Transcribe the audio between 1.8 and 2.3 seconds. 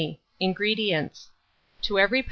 To every lb.